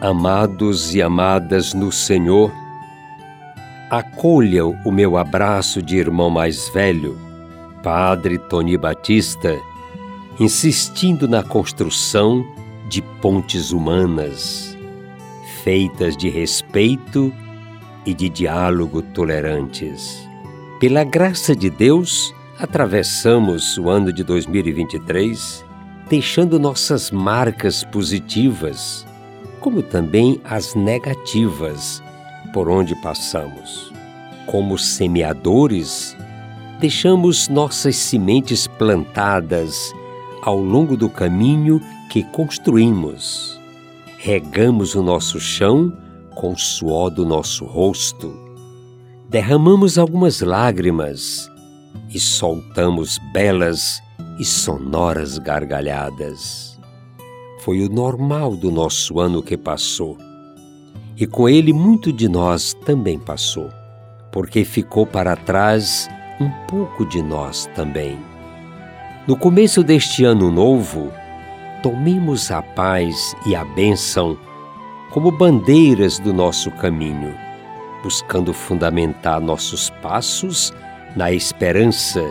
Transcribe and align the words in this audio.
Amados 0.00 0.94
e 0.94 1.00
amadas 1.00 1.72
no 1.72 1.90
Senhor, 1.90 2.52
acolham 3.92 4.80
o 4.86 4.90
meu 4.90 5.18
abraço 5.18 5.82
de 5.82 5.98
irmão 5.98 6.30
mais 6.30 6.66
velho, 6.70 7.18
Padre 7.82 8.38
Tony 8.38 8.78
Batista, 8.78 9.60
insistindo 10.40 11.28
na 11.28 11.42
construção 11.42 12.42
de 12.88 13.02
pontes 13.20 13.70
humanas, 13.70 14.78
feitas 15.62 16.16
de 16.16 16.30
respeito 16.30 17.30
e 18.06 18.14
de 18.14 18.30
diálogo 18.30 19.02
tolerantes. 19.02 20.26
Pela 20.80 21.04
graça 21.04 21.54
de 21.54 21.68
Deus, 21.68 22.34
atravessamos 22.58 23.76
o 23.76 23.90
ano 23.90 24.10
de 24.10 24.24
2023 24.24 25.66
deixando 26.08 26.58
nossas 26.58 27.10
marcas 27.10 27.84
positivas, 27.84 29.06
como 29.60 29.82
também 29.82 30.40
as 30.44 30.74
negativas 30.74 32.02
por 32.52 32.68
onde 32.68 32.94
passamos. 32.96 33.92
Como 34.46 34.76
semeadores, 34.76 36.16
deixamos 36.78 37.48
nossas 37.48 37.96
sementes 37.96 38.66
plantadas 38.66 39.92
ao 40.42 40.58
longo 40.58 40.96
do 40.96 41.08
caminho 41.08 41.80
que 42.10 42.22
construímos. 42.24 43.58
Regamos 44.18 44.94
o 44.94 45.02
nosso 45.02 45.40
chão 45.40 45.96
com 46.34 46.52
o 46.52 46.58
suor 46.58 47.10
do 47.10 47.24
nosso 47.24 47.64
rosto. 47.64 48.36
Derramamos 49.28 49.96
algumas 49.96 50.40
lágrimas 50.40 51.50
e 52.10 52.18
soltamos 52.20 53.18
belas 53.32 54.00
e 54.38 54.44
sonoras 54.44 55.38
gargalhadas. 55.38 56.78
Foi 57.60 57.80
o 57.80 57.88
normal 57.88 58.56
do 58.56 58.70
nosso 58.70 59.20
ano 59.20 59.42
que 59.42 59.56
passou 59.56 60.18
e 61.16 61.26
com 61.26 61.48
ele 61.48 61.72
muito 61.72 62.12
de 62.12 62.28
nós 62.28 62.74
também 62.84 63.18
passou, 63.18 63.70
porque 64.30 64.64
ficou 64.64 65.06
para 65.06 65.36
trás 65.36 66.08
um 66.40 66.50
pouco 66.66 67.04
de 67.06 67.22
nós 67.22 67.68
também. 67.74 68.18
No 69.26 69.36
começo 69.36 69.84
deste 69.84 70.24
ano 70.24 70.50
novo, 70.50 71.12
tomemos 71.82 72.50
a 72.50 72.62
paz 72.62 73.36
e 73.46 73.54
a 73.54 73.64
bênção 73.64 74.36
como 75.10 75.30
bandeiras 75.30 76.18
do 76.18 76.32
nosso 76.32 76.70
caminho, 76.72 77.34
buscando 78.02 78.52
fundamentar 78.52 79.40
nossos 79.40 79.90
passos 80.02 80.72
na 81.14 81.30
esperança 81.30 82.22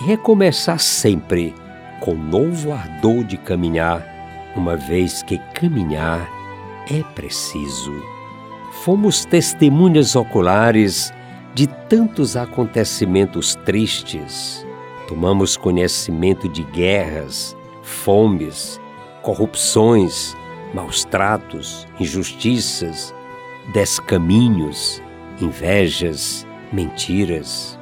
e 0.00 0.04
recomeçar 0.04 0.80
sempre 0.80 1.54
com 2.00 2.14
novo 2.14 2.72
ardor 2.72 3.22
de 3.24 3.36
caminhar, 3.36 4.02
uma 4.56 4.76
vez 4.76 5.22
que 5.22 5.38
caminhar 5.54 6.39
é 6.88 7.02
preciso. 7.14 7.92
Fomos 8.84 9.24
testemunhas 9.24 10.16
oculares 10.16 11.12
de 11.54 11.66
tantos 11.66 12.36
acontecimentos 12.36 13.54
tristes. 13.66 14.64
Tomamos 15.08 15.56
conhecimento 15.56 16.48
de 16.48 16.62
guerras, 16.62 17.56
fomes, 17.82 18.80
corrupções, 19.22 20.36
maus 20.72 21.04
tratos, 21.04 21.86
injustiças, 21.98 23.12
descaminhos, 23.72 25.02
invejas, 25.40 26.46
mentiras. 26.72 27.78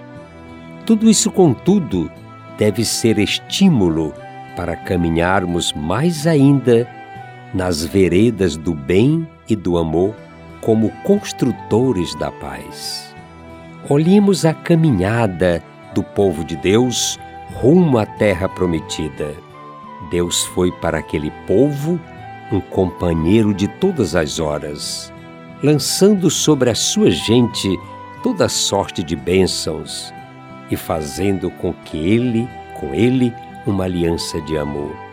Tudo 0.87 1.09
isso, 1.09 1.31
contudo, 1.31 2.11
deve 2.57 2.85
ser 2.85 3.19
estímulo 3.19 4.15
para 4.57 4.75
caminharmos 4.75 5.73
mais 5.75 6.27
ainda 6.27 6.89
nas 7.55 7.85
veredas 7.85 8.57
do 8.57 8.75
bem 8.75 9.27
e 9.49 9.57
do 9.57 9.79
amor 9.79 10.15
como 10.61 10.91
construtores 11.03 12.15
da 12.17 12.31
paz. 12.31 13.15
Olhemos 13.89 14.45
a 14.45 14.53
caminhada 14.53 15.63
do 15.95 16.03
povo 16.03 16.45
de 16.45 16.57
Deus 16.57 17.19
rumo 17.55 17.99
à 17.99 18.05
terra 18.05 18.49
prometida. 18.49 19.35
Deus 20.11 20.45
foi 20.45 20.71
para 20.71 20.99
aquele 20.99 21.31
povo 21.47 21.99
um 22.53 22.61
companheiro 22.61 23.53
de 23.53 23.69
todas 23.69 24.15
as 24.15 24.39
horas, 24.39 25.13
lançando 25.63 26.31
sobre 26.31 26.71
a 26.71 26.75
sua 26.75 27.11
gente 27.11 27.79
toda 28.23 28.49
sorte 28.49 29.03
de 29.03 29.15
bênçãos 29.15 30.13
e 30.71 30.77
fazendo 30.77 31.51
com 31.51 31.73
que 31.73 31.97
ele, 31.97 32.49
com 32.79 32.95
ele, 32.95 33.33
uma 33.67 33.85
aliança 33.85 34.41
de 34.43 34.57
amor. 34.57 35.08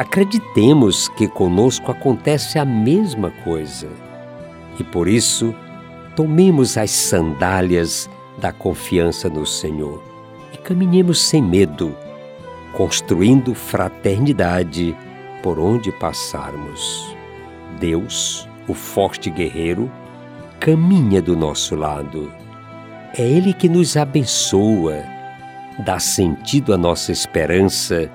Acreditemos 0.00 1.10
que 1.10 1.28
conosco 1.28 1.90
acontece 1.92 2.58
a 2.58 2.64
mesma 2.64 3.30
coisa. 3.44 3.86
E 4.78 4.82
por 4.82 5.06
isso, 5.06 5.54
tomemos 6.16 6.78
as 6.78 6.90
sandálias 6.90 8.08
da 8.38 8.50
confiança 8.50 9.28
no 9.28 9.44
Senhor 9.44 10.02
e 10.54 10.56
caminhemos 10.56 11.20
sem 11.20 11.42
medo, 11.42 11.94
construindo 12.72 13.54
fraternidade 13.54 14.96
por 15.42 15.58
onde 15.58 15.92
passarmos. 15.92 17.14
Deus, 17.78 18.48
o 18.66 18.72
forte 18.72 19.28
guerreiro, 19.28 19.92
caminha 20.58 21.20
do 21.20 21.36
nosso 21.36 21.76
lado. 21.76 22.32
É 23.14 23.20
Ele 23.20 23.52
que 23.52 23.68
nos 23.68 23.98
abençoa, 23.98 25.04
dá 25.84 25.98
sentido 25.98 26.72
à 26.72 26.78
nossa 26.78 27.12
esperança 27.12 28.10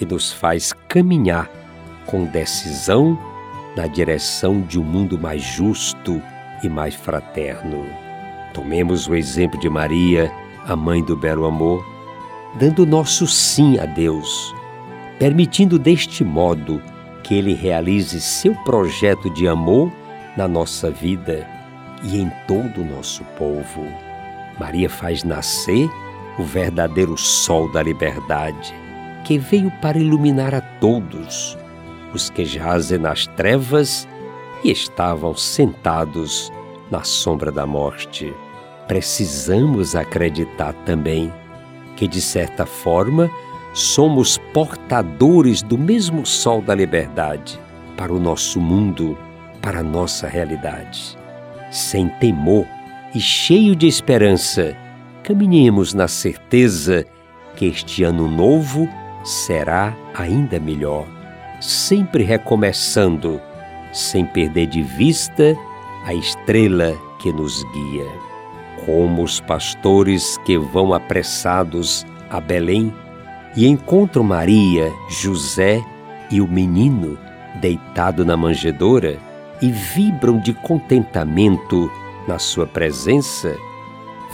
e 0.00 0.04
nos 0.04 0.32
faz 0.32 0.72
caminhar 0.88 1.50
com 2.06 2.24
decisão 2.24 3.18
na 3.76 3.86
direção 3.86 4.60
de 4.62 4.78
um 4.78 4.84
mundo 4.84 5.18
mais 5.18 5.42
justo 5.42 6.22
e 6.62 6.68
mais 6.68 6.94
fraterno. 6.94 7.84
Tomemos 8.54 9.06
o 9.06 9.14
exemplo 9.14 9.60
de 9.60 9.68
Maria, 9.68 10.32
a 10.66 10.74
mãe 10.74 11.04
do 11.04 11.16
belo 11.16 11.44
amor, 11.44 11.84
dando 12.58 12.86
nosso 12.86 13.26
sim 13.26 13.78
a 13.78 13.84
Deus, 13.84 14.54
permitindo 15.18 15.78
deste 15.78 16.24
modo 16.24 16.80
que 17.22 17.34
Ele 17.34 17.52
realize 17.52 18.20
seu 18.20 18.54
projeto 18.64 19.28
de 19.30 19.46
amor 19.46 19.92
na 20.36 20.48
nossa 20.48 20.90
vida 20.90 21.46
e 22.02 22.18
em 22.18 22.30
todo 22.46 22.80
o 22.80 22.84
nosso 22.84 23.24
povo. 23.36 23.84
Maria 24.58 24.88
faz 24.88 25.22
nascer 25.22 25.90
o 26.38 26.42
verdadeiro 26.42 27.16
sol 27.16 27.70
da 27.72 27.82
liberdade 27.82 28.85
que 29.26 29.38
veio 29.38 29.72
para 29.82 29.98
iluminar 29.98 30.54
a 30.54 30.60
todos 30.60 31.58
os 32.14 32.30
que 32.30 32.44
jazem 32.44 32.96
nas 32.96 33.26
trevas 33.26 34.06
e 34.62 34.70
estavam 34.70 35.34
sentados 35.34 36.52
na 36.92 37.02
sombra 37.02 37.50
da 37.50 37.66
morte. 37.66 38.32
Precisamos 38.86 39.96
acreditar 39.96 40.72
também 40.84 41.32
que, 41.96 42.06
de 42.06 42.20
certa 42.20 42.64
forma, 42.64 43.28
somos 43.74 44.38
portadores 44.54 45.60
do 45.60 45.76
mesmo 45.76 46.24
sol 46.24 46.62
da 46.62 46.72
liberdade 46.72 47.58
para 47.96 48.12
o 48.12 48.20
nosso 48.20 48.60
mundo, 48.60 49.18
para 49.60 49.80
a 49.80 49.82
nossa 49.82 50.28
realidade. 50.28 51.18
Sem 51.72 52.08
temor 52.20 52.64
e 53.12 53.18
cheio 53.18 53.74
de 53.74 53.88
esperança, 53.88 54.76
caminhemos 55.24 55.94
na 55.94 56.06
certeza 56.06 57.04
que 57.56 57.66
este 57.66 58.04
ano 58.04 58.30
novo 58.30 58.88
será 59.26 59.92
ainda 60.14 60.60
melhor, 60.60 61.04
sempre 61.60 62.22
recomeçando, 62.22 63.40
sem 63.92 64.24
perder 64.24 64.66
de 64.68 64.82
vista 64.82 65.56
a 66.04 66.14
estrela 66.14 66.96
que 67.18 67.32
nos 67.32 67.64
guia. 67.64 68.06
Como 68.86 69.24
os 69.24 69.40
pastores 69.40 70.38
que 70.44 70.56
vão 70.56 70.94
apressados 70.94 72.06
a 72.30 72.40
Belém 72.40 72.94
e 73.56 73.66
encontram 73.66 74.22
Maria, 74.22 74.92
José 75.08 75.82
e 76.30 76.40
o 76.40 76.46
menino 76.46 77.18
deitado 77.60 78.24
na 78.24 78.36
manjedoura 78.36 79.18
e 79.60 79.72
vibram 79.72 80.38
de 80.38 80.52
contentamento 80.52 81.90
na 82.28 82.38
sua 82.38 82.66
presença, 82.66 83.56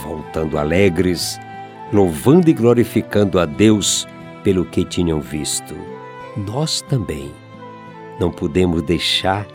voltando 0.03 0.57
alegres, 0.57 1.39
louvando 1.91 2.49
e 2.49 2.53
glorificando 2.53 3.39
a 3.39 3.45
Deus 3.45 4.07
pelo 4.43 4.65
que 4.65 4.83
tinham 4.83 5.19
visto. 5.19 5.75
Nós 6.35 6.81
também 6.81 7.31
não 8.19 8.31
podemos 8.31 8.81
deixar 8.81 9.47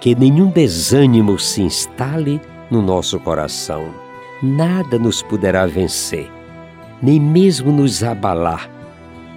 que 0.00 0.14
nenhum 0.14 0.50
desânimo 0.50 1.38
se 1.38 1.62
instale 1.62 2.40
no 2.70 2.82
nosso 2.82 3.18
coração. 3.20 3.94
Nada 4.42 4.98
nos 4.98 5.22
poderá 5.22 5.66
vencer, 5.66 6.30
nem 7.02 7.18
mesmo 7.18 7.72
nos 7.72 8.02
abalar, 8.02 8.68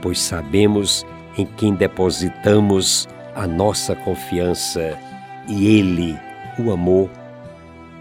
pois 0.02 0.20
sabemos 0.20 1.06
em 1.38 1.46
quem 1.46 1.74
depositamos 1.74 3.08
a 3.36 3.48
nossa 3.48 3.96
confiança 3.96 4.98
e 5.48 5.78
Ele, 5.80 6.18
o 6.60 6.72
amor, 6.72 7.10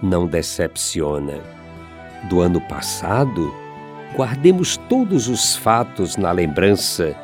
não 0.03 0.27
decepciona. 0.27 1.35
Do 2.29 2.41
ano 2.41 2.61
passado, 2.63 3.55
guardemos 4.15 4.77
todos 4.89 5.29
os 5.29 5.57
fatos 5.57 6.17
na 6.17 6.31
lembrança 6.33 7.15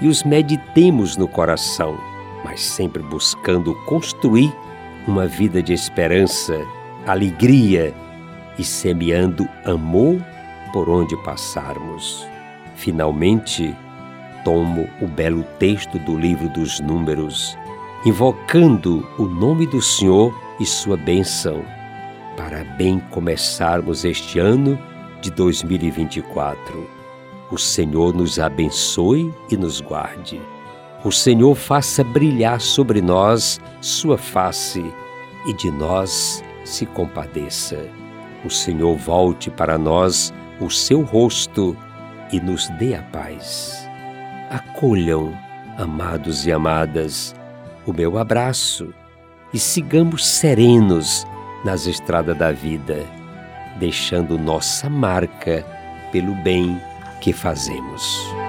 e 0.00 0.08
os 0.08 0.22
meditemos 0.22 1.16
no 1.16 1.26
coração, 1.26 1.98
mas 2.44 2.60
sempre 2.60 3.02
buscando 3.02 3.74
construir 3.86 4.52
uma 5.06 5.26
vida 5.26 5.62
de 5.62 5.72
esperança, 5.72 6.60
alegria 7.06 7.94
e 8.58 8.64
semeando 8.64 9.48
amor 9.64 10.20
por 10.72 10.88
onde 10.88 11.16
passarmos. 11.24 12.26
Finalmente, 12.76 13.74
tomo 14.44 14.88
o 15.00 15.06
belo 15.06 15.42
texto 15.58 15.98
do 16.00 16.16
livro 16.16 16.48
dos 16.50 16.78
Números, 16.80 17.56
invocando 18.04 19.06
o 19.18 19.24
nome 19.24 19.66
do 19.66 19.82
Senhor 19.82 20.32
e 20.60 20.66
sua 20.66 20.96
bênção, 20.96 21.64
para 22.36 22.62
bem 22.62 23.00
começarmos 23.10 24.04
este 24.04 24.38
ano 24.38 24.78
de 25.20 25.30
2024. 25.30 26.88
O 27.50 27.58
Senhor 27.58 28.14
nos 28.14 28.38
abençoe 28.38 29.32
e 29.50 29.56
nos 29.56 29.80
guarde. 29.80 30.40
O 31.04 31.12
Senhor 31.12 31.54
faça 31.54 32.02
brilhar 32.04 32.60
sobre 32.60 33.00
nós 33.00 33.60
sua 33.80 34.18
face 34.18 34.84
e 35.46 35.52
de 35.52 35.70
nós 35.70 36.42
se 36.64 36.84
compadeça. 36.86 37.88
O 38.44 38.50
Senhor 38.50 38.96
volte 38.96 39.50
para 39.50 39.78
nós 39.78 40.32
o 40.60 40.70
seu 40.70 41.02
rosto 41.02 41.76
e 42.32 42.40
nos 42.40 42.68
dê 42.78 42.94
a 42.94 43.02
paz 43.02 43.88
acolham, 44.50 45.36
amados 45.76 46.46
e 46.46 46.52
amadas, 46.52 47.34
o 47.86 47.92
meu 47.92 48.18
abraço 48.18 48.92
e 49.52 49.58
sigamos 49.58 50.26
serenos 50.26 51.26
nas 51.64 51.86
estradas 51.86 52.36
da 52.36 52.52
vida, 52.52 53.04
deixando 53.78 54.38
nossa 54.38 54.88
marca 54.90 55.64
pelo 56.12 56.34
bem 56.34 56.80
que 57.20 57.32
fazemos. 57.32 58.47